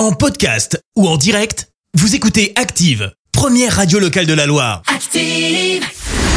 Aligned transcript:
En 0.00 0.12
podcast 0.12 0.82
ou 0.96 1.06
en 1.06 1.18
direct, 1.18 1.68
vous 1.92 2.14
écoutez 2.14 2.54
Active, 2.56 3.12
première 3.32 3.76
radio 3.76 3.98
locale 3.98 4.24
de 4.24 4.32
la 4.32 4.46
Loire. 4.46 4.80
Active. 4.86 5.84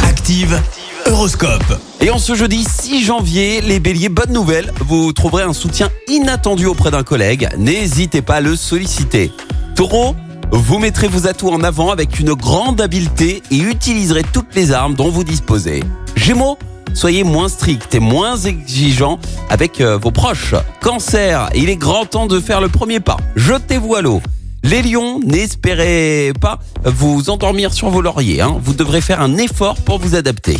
Active, 0.06 0.60
Horoscope. 1.06 1.80
Et 2.02 2.10
en 2.10 2.18
ce 2.18 2.34
jeudi 2.34 2.62
6 2.62 3.02
janvier, 3.02 3.62
les 3.62 3.80
béliers, 3.80 4.10
bonne 4.10 4.34
nouvelle, 4.34 4.70
vous 4.80 5.14
trouverez 5.14 5.44
un 5.44 5.54
soutien 5.54 5.88
inattendu 6.08 6.66
auprès 6.66 6.90
d'un 6.90 7.04
collègue. 7.04 7.48
N'hésitez 7.56 8.20
pas 8.20 8.34
à 8.34 8.40
le 8.42 8.54
solliciter. 8.54 9.32
Taureau, 9.74 10.14
vous 10.52 10.78
mettrez 10.78 11.08
vos 11.08 11.26
atouts 11.26 11.48
en 11.48 11.62
avant 11.62 11.90
avec 11.90 12.20
une 12.20 12.34
grande 12.34 12.82
habileté 12.82 13.42
et 13.50 13.56
utiliserez 13.56 14.24
toutes 14.30 14.54
les 14.54 14.72
armes 14.72 14.94
dont 14.94 15.08
vous 15.08 15.24
disposez. 15.24 15.82
Gémeaux, 16.16 16.58
soyez 16.94 17.24
moins 17.24 17.48
strict 17.48 17.94
et 17.94 18.00
moins 18.00 18.36
exigeant 18.36 19.18
avec 19.50 19.80
euh, 19.80 19.98
vos 19.98 20.10
proches. 20.10 20.54
Cancer, 20.80 21.50
il 21.54 21.68
est 21.68 21.76
grand 21.76 22.06
temps 22.06 22.26
de 22.26 22.40
faire 22.40 22.60
le 22.60 22.68
premier 22.68 23.00
pas. 23.00 23.18
Jetez-vous 23.36 23.94
à 23.94 24.02
l'eau. 24.02 24.22
Les 24.62 24.80
lions, 24.80 25.20
n'espérez 25.20 26.32
pas 26.40 26.58
vous 26.84 27.28
endormir 27.28 27.74
sur 27.74 27.90
vos 27.90 28.00
lauriers. 28.00 28.40
hein. 28.40 28.56
Vous 28.62 28.72
devrez 28.72 29.02
faire 29.02 29.20
un 29.20 29.36
effort 29.36 29.74
pour 29.76 29.98
vous 29.98 30.14
adapter. 30.14 30.56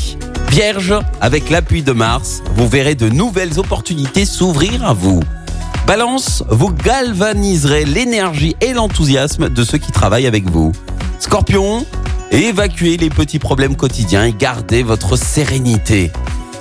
Vierge, 0.51 0.95
avec 1.23 1.49
l'appui 1.49 1.83
de 1.83 1.93
Mars, 1.93 2.43
vous 2.55 2.69
verrez 2.69 2.95
de 2.95 3.09
nouvelles 3.09 3.59
opportunités 3.59 4.27
s'ouvrir 4.27 4.85
à 4.87 4.93
vous. 4.93 5.21
Balance, 5.87 6.45
vous 6.51 6.71
galvaniserez 6.71 7.85
l'énergie 7.87 8.55
et 8.61 8.73
l'enthousiasme 8.75 9.49
de 9.49 9.65
ceux 9.65 9.79
qui 9.79 9.91
travaillent 9.91 10.27
avec 10.27 10.49
vous. 10.51 10.73
Scorpion, 11.19 11.85
évacuez 12.31 12.97
les 12.99 13.11
petits 13.11 13.39
problèmes 13.39 13.75
quotidiens 13.75 14.25
et 14.25 14.33
gardez 14.33 14.83
votre 14.83 15.17
sérénité. 15.17 16.11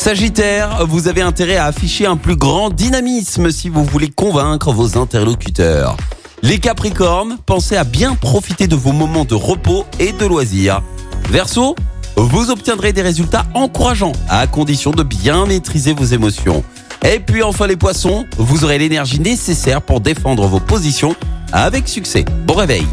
Sagittaire, 0.03 0.85
vous 0.85 1.07
avez 1.07 1.21
intérêt 1.21 1.55
à 1.55 1.63
afficher 1.63 2.05
un 2.05 2.17
plus 2.17 2.35
grand 2.35 2.69
dynamisme 2.69 3.51
si 3.51 3.69
vous 3.69 3.85
voulez 3.85 4.09
convaincre 4.09 4.73
vos 4.73 4.97
interlocuteurs. 4.97 5.95
Les 6.41 6.59
Capricornes, 6.59 7.37
pensez 7.45 7.77
à 7.77 7.85
bien 7.85 8.13
profiter 8.15 8.67
de 8.67 8.75
vos 8.75 8.91
moments 8.91 9.23
de 9.23 9.33
repos 9.33 9.85
et 10.01 10.11
de 10.11 10.25
loisirs. 10.25 10.83
Verseau, 11.29 11.77
vous 12.17 12.51
obtiendrez 12.51 12.91
des 12.91 13.01
résultats 13.01 13.45
encourageants 13.53 14.11
à 14.27 14.45
condition 14.45 14.91
de 14.91 15.03
bien 15.03 15.45
maîtriser 15.45 15.93
vos 15.93 16.03
émotions. 16.03 16.65
Et 17.09 17.21
puis 17.21 17.41
enfin 17.41 17.65
les 17.65 17.77
poissons, 17.77 18.25
vous 18.37 18.65
aurez 18.65 18.79
l'énergie 18.79 19.21
nécessaire 19.21 19.81
pour 19.81 20.01
défendre 20.01 20.47
vos 20.47 20.59
positions 20.59 21.15
avec 21.53 21.87
succès. 21.87 22.25
Bon 22.45 22.55
réveil 22.55 22.85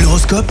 L'horoscope? 0.00 0.50